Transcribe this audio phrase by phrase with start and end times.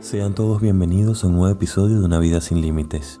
[0.00, 3.20] Sean todos bienvenidos a un nuevo episodio de Una vida sin límites.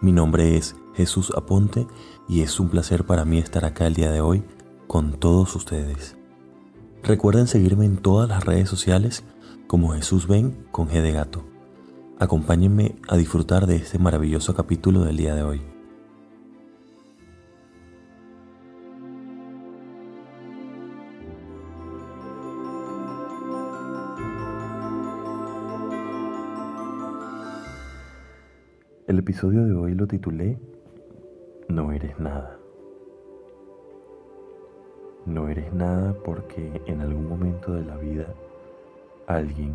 [0.00, 1.86] Mi nombre es Jesús Aponte
[2.28, 4.42] y es un placer para mí estar acá el día de hoy
[4.88, 6.16] con todos ustedes.
[7.04, 9.22] Recuerden seguirme en todas las redes sociales
[9.68, 11.44] como Jesús Ven con G de Gato.
[12.18, 15.73] Acompáñenme a disfrutar de este maravilloso capítulo del día de hoy.
[29.06, 30.58] El episodio de hoy lo titulé
[31.68, 32.58] No eres nada.
[35.26, 38.34] No eres nada porque en algún momento de la vida
[39.26, 39.74] alguien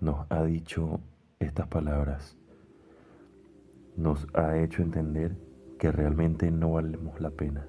[0.00, 1.00] nos ha dicho
[1.38, 2.36] estas palabras.
[3.96, 5.34] Nos ha hecho entender
[5.78, 7.66] que realmente no valemos la pena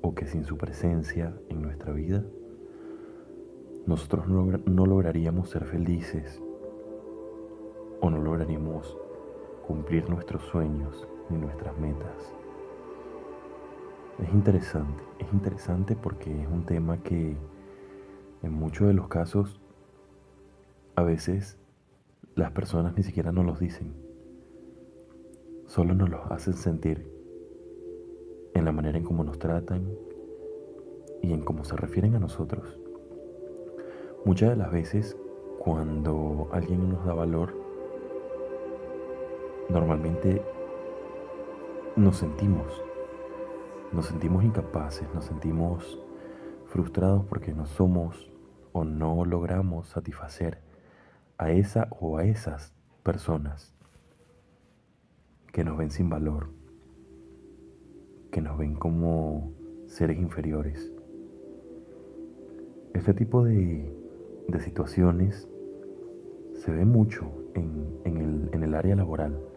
[0.00, 2.24] o que sin su presencia en nuestra vida
[3.86, 6.42] nosotros no, lograríamos ser felices
[8.02, 8.98] o no lograríamos
[9.66, 12.34] cumplir nuestros sueños ni nuestras metas.
[14.18, 17.36] Es interesante, es interesante porque es un tema que
[18.42, 19.60] en muchos de los casos
[20.96, 21.58] a veces
[22.34, 23.94] las personas ni siquiera nos los dicen,
[25.66, 27.08] solo nos los hacen sentir
[28.54, 29.88] en la manera en cómo nos tratan
[31.22, 32.78] y en cómo se refieren a nosotros.
[34.24, 35.16] Muchas de las veces
[35.60, 37.61] cuando alguien nos da valor,
[39.68, 40.42] normalmente
[41.96, 42.82] nos sentimos,
[43.92, 45.98] nos sentimos incapaces, nos sentimos
[46.66, 48.30] frustrados porque no somos
[48.72, 50.58] o no logramos satisfacer
[51.36, 53.74] a esa o a esas personas
[55.52, 56.48] que nos ven sin valor,
[58.30, 59.52] que nos ven como
[59.86, 60.92] seres inferiores.
[62.94, 63.94] Este tipo de,
[64.48, 65.48] de situaciones
[66.54, 69.51] se ve mucho en, el, en el área laboral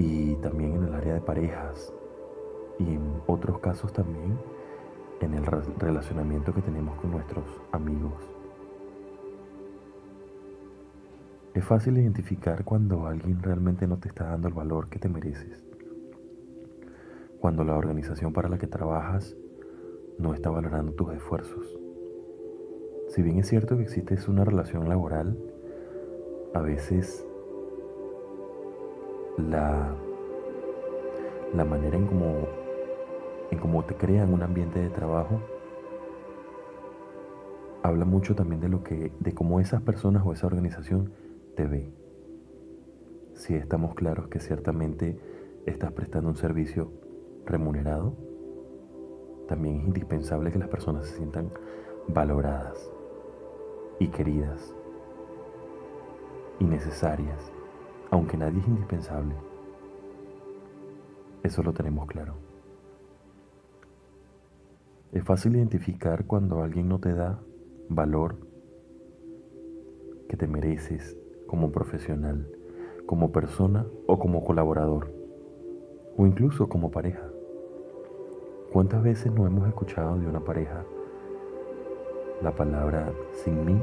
[0.00, 1.92] y también en el área de parejas
[2.78, 4.38] y en otros casos también
[5.20, 8.14] en el relacionamiento que tenemos con nuestros amigos.
[11.52, 15.62] Es fácil identificar cuando alguien realmente no te está dando el valor que te mereces.
[17.38, 19.36] Cuando la organización para la que trabajas
[20.18, 21.78] no está valorando tus esfuerzos.
[23.08, 25.36] Si bien es cierto que existe una relación laboral,
[26.54, 27.26] a veces
[29.40, 29.94] la,
[31.54, 32.48] la manera en cómo
[33.50, 35.40] en te crean un ambiente de trabajo
[37.82, 41.12] habla mucho también de lo que de cómo esas personas o esa organización
[41.56, 41.92] te ve.
[43.34, 45.18] Si estamos claros que ciertamente
[45.66, 46.92] estás prestando un servicio
[47.46, 48.14] remunerado,
[49.48, 51.50] también es indispensable que las personas se sientan
[52.08, 52.92] valoradas
[53.98, 54.74] y queridas
[56.58, 57.52] y necesarias,
[58.10, 59.34] aunque nadie es indispensable.
[61.42, 62.34] Eso lo tenemos claro.
[65.12, 67.40] Es fácil identificar cuando alguien no te da
[67.88, 68.36] valor
[70.28, 71.16] que te mereces
[71.46, 72.48] como profesional,
[73.06, 75.12] como persona o como colaborador,
[76.16, 77.28] o incluso como pareja.
[78.72, 80.84] ¿Cuántas veces no hemos escuchado de una pareja
[82.40, 83.82] la palabra sin mí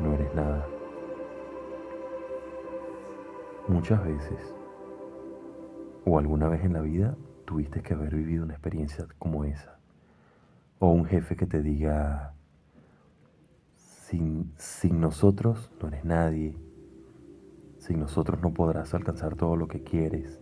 [0.00, 0.66] no eres nada?
[3.68, 4.54] Muchas veces,
[6.06, 9.78] o alguna vez en la vida, tuviste que haber vivido una experiencia como esa
[10.78, 12.34] o un jefe que te diga,
[13.74, 16.56] sin, sin nosotros no eres nadie,
[17.78, 20.40] sin nosotros no podrás alcanzar todo lo que quieres.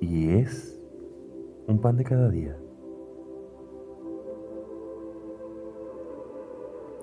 [0.00, 0.80] Y es
[1.66, 2.56] un pan de cada día.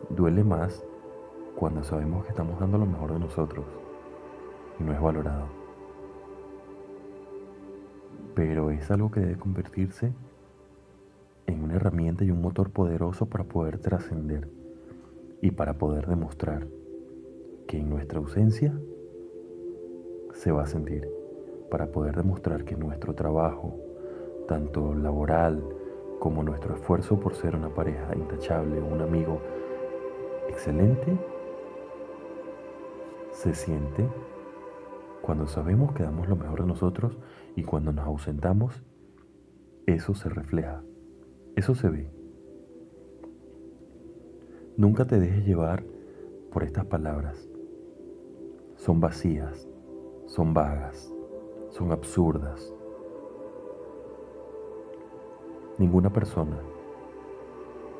[0.10, 0.84] Duele más
[1.62, 3.64] cuando sabemos que estamos dando lo mejor de nosotros
[4.80, 5.46] y no es valorado.
[8.34, 10.12] Pero es algo que debe convertirse
[11.46, 14.50] en una herramienta y un motor poderoso para poder trascender
[15.40, 16.66] y para poder demostrar
[17.68, 18.74] que en nuestra ausencia
[20.34, 21.08] se va a sentir,
[21.70, 23.78] para poder demostrar que nuestro trabajo,
[24.48, 25.64] tanto laboral
[26.20, 29.40] como nuestro esfuerzo por ser una pareja intachable un amigo
[30.50, 31.31] excelente,
[33.42, 34.08] se siente
[35.24, 37.18] cuando sabemos que damos lo mejor de nosotros
[37.56, 38.84] y cuando nos ausentamos,
[39.88, 40.84] eso se refleja,
[41.56, 42.12] eso se ve.
[44.78, 45.84] Nunca te dejes llevar
[46.52, 47.50] por estas palabras.
[48.76, 49.68] Son vacías,
[50.28, 51.12] son vagas,
[51.72, 52.72] son absurdas,
[55.80, 56.60] ninguna persona,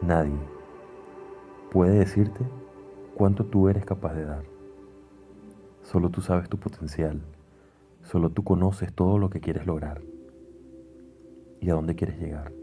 [0.04, 0.38] nadie
[1.72, 2.46] puede decirte
[3.16, 4.51] cuánto tú eres capaz de dar.
[5.92, 7.20] Solo tú sabes tu potencial,
[8.04, 10.02] solo tú conoces todo lo que quieres lograr.
[11.60, 12.54] Y a dónde quieres llegar.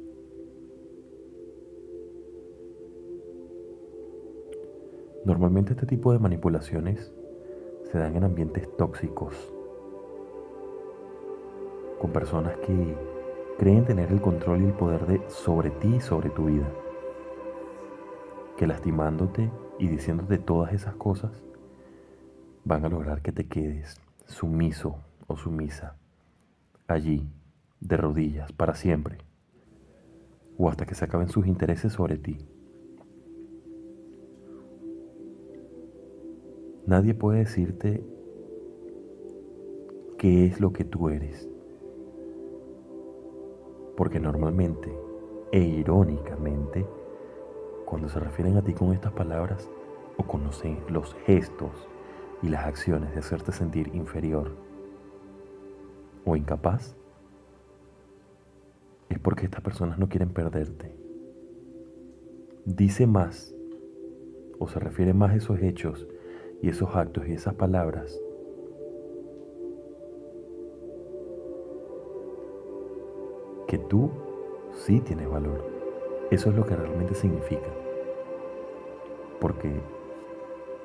[5.26, 7.12] Normalmente este tipo de manipulaciones
[7.92, 9.34] se dan en ambientes tóxicos,
[12.00, 12.96] con personas que
[13.58, 16.72] creen tener el control y el poder de sobre ti y sobre tu vida,
[18.56, 21.47] que lastimándote y diciéndote todas esas cosas
[22.68, 25.96] van a lograr que te quedes sumiso o sumisa
[26.86, 27.26] allí,
[27.80, 29.18] de rodillas, para siempre,
[30.58, 32.36] o hasta que se acaben sus intereses sobre ti.
[36.86, 38.04] Nadie puede decirte
[40.18, 41.48] qué es lo que tú eres.
[43.96, 44.94] Porque normalmente
[45.52, 46.86] e irónicamente,
[47.86, 49.70] cuando se refieren a ti con estas palabras
[50.18, 51.88] o conocen los gestos
[52.42, 54.56] y las acciones de hacerte sentir inferior
[56.24, 56.96] o incapaz,
[59.08, 60.94] es porque estas personas no quieren perderte.
[62.64, 63.54] Dice más
[64.58, 66.06] o se refiere más a esos hechos
[66.60, 68.20] y esos actos y esas palabras
[73.66, 74.10] que tú
[74.72, 75.64] sí tienes valor.
[76.30, 77.68] Eso es lo que realmente significa.
[79.40, 79.80] Porque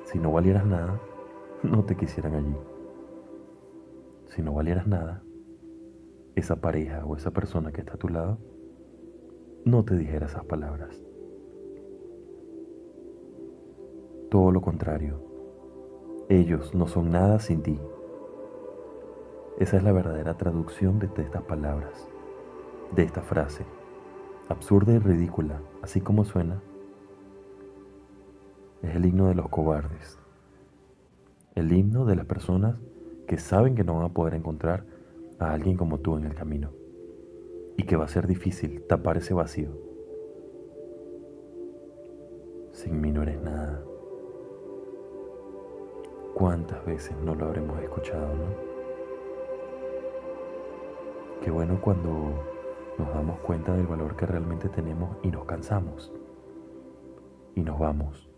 [0.04, 1.00] si no valieras nada,
[1.64, 2.56] no te quisieran allí.
[4.26, 5.22] Si no valieras nada,
[6.34, 8.38] esa pareja o esa persona que está a tu lado
[9.64, 11.02] no te dijera esas palabras.
[14.30, 15.34] Todo lo contrario
[16.28, 17.78] ellos no son nada sin ti.
[19.58, 22.08] Esa es la verdadera traducción de estas palabras,
[22.92, 23.64] de esta frase,
[24.48, 26.62] absurda y ridícula, así como suena.
[28.82, 30.18] Es el himno de los cobardes,
[31.54, 32.76] el himno de las personas
[33.26, 34.84] que saben que no van a poder encontrar
[35.38, 36.72] a alguien como tú en el camino
[37.76, 39.70] y que va a ser difícil tapar ese vacío.
[42.72, 43.82] Sin mí no eres nada.
[46.34, 48.74] ¿Cuántas veces no lo habremos escuchado, no?
[51.40, 52.42] Qué bueno cuando
[52.98, 56.12] nos damos cuenta del valor que realmente tenemos y nos cansamos
[57.54, 58.28] y nos vamos.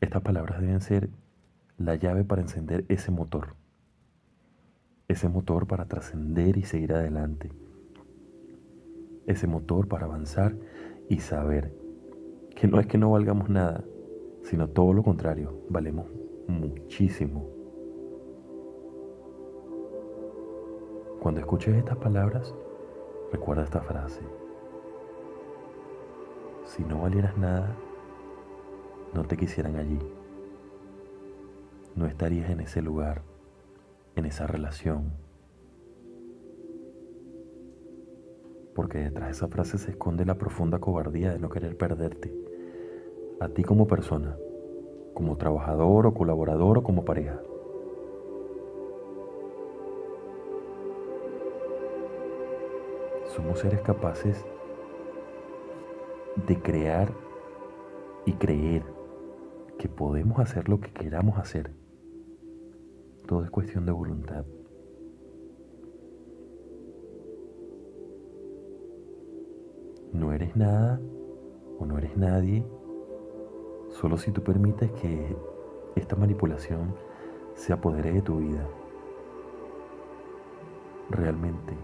[0.00, 1.10] Estas palabras deben ser
[1.84, 3.56] la llave para encender ese motor,
[5.08, 7.50] ese motor para trascender y seguir adelante,
[9.26, 10.56] ese motor para avanzar
[11.08, 11.74] y saber
[12.54, 13.84] que no es que no valgamos nada,
[14.42, 16.06] sino todo lo contrario, valemos
[16.46, 17.48] muchísimo.
[21.20, 22.54] Cuando escuches estas palabras,
[23.30, 24.20] recuerda esta frase.
[26.64, 27.76] Si no valieras nada,
[29.14, 29.98] no te quisieran allí.
[31.94, 33.22] No estarías en ese lugar,
[34.16, 35.12] en esa relación.
[38.74, 42.32] Porque detrás de esa frase se esconde la profunda cobardía de no querer perderte,
[43.40, 44.36] a ti como persona
[45.14, 47.40] como trabajador o colaborador o como pareja.
[53.26, 54.44] Somos seres capaces
[56.46, 57.12] de crear
[58.26, 58.82] y creer
[59.78, 61.70] que podemos hacer lo que queramos hacer.
[63.26, 64.44] Todo es cuestión de voluntad.
[70.12, 71.00] No eres nada
[71.78, 72.64] o no eres nadie
[73.92, 75.36] Solo si tú permites que
[75.96, 76.94] esta manipulación
[77.54, 78.66] se apodere de tu vida.
[81.10, 81.74] Realmente,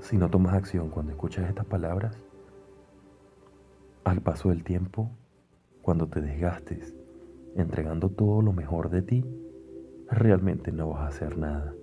[0.00, 2.16] si no tomas acción cuando escuchas estas palabras,
[4.04, 5.10] al paso del tiempo,
[5.82, 6.94] cuando te desgastes
[7.54, 9.24] entregando todo lo mejor de ti,
[10.10, 11.74] realmente no vas a hacer nada.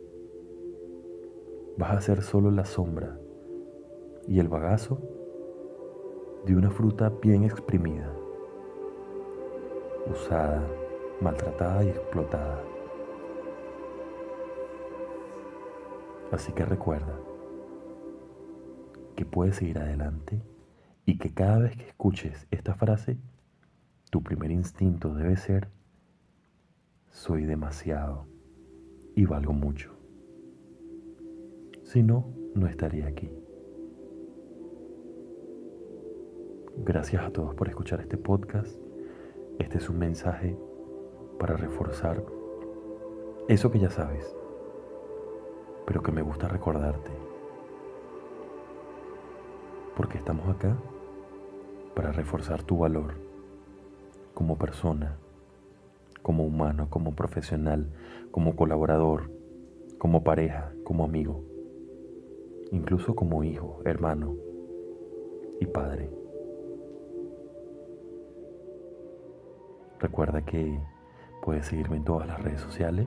[1.77, 3.19] Vas a ser solo la sombra
[4.27, 4.99] y el bagazo
[6.45, 8.11] de una fruta bien exprimida
[10.07, 10.63] usada,
[11.21, 12.63] maltratada y explotada.
[16.31, 17.17] Así que recuerda
[19.15, 20.41] que puedes seguir adelante
[21.05, 23.17] y que cada vez que escuches esta frase,
[24.09, 25.69] tu primer instinto debe ser,
[27.15, 28.25] soy demasiado
[29.15, 29.89] y valgo mucho.
[31.83, 33.31] Si no, no estaría aquí.
[36.79, 38.77] Gracias a todos por escuchar este podcast.
[39.59, 40.57] Este es un mensaje
[41.39, 42.21] para reforzar
[43.47, 44.35] eso que ya sabes,
[45.87, 47.11] pero que me gusta recordarte.
[49.95, 50.75] porque estamos acá
[51.95, 53.13] para reforzar tu valor
[54.33, 55.17] como persona,
[56.25, 57.85] como humano, como profesional,
[58.31, 59.29] como colaborador,
[59.99, 61.43] como pareja, como amigo,
[62.71, 64.35] incluso como hijo, hermano
[65.59, 66.09] y padre.
[69.99, 70.79] Recuerda que
[71.43, 73.05] puedes seguirme en todas las redes sociales.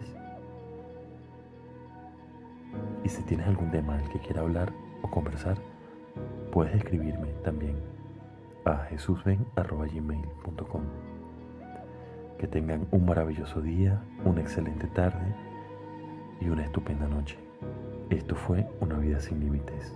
[3.02, 4.72] Y si tienes algún tema del que quiera hablar
[5.02, 5.58] o conversar,
[6.52, 7.74] puedes escribirme también
[8.64, 11.07] a jesusven.gmail.com.
[12.38, 15.34] Que tengan un maravilloso día, una excelente tarde
[16.40, 17.36] y una estupenda noche.
[18.10, 19.92] Esto fue Una vida sin límites.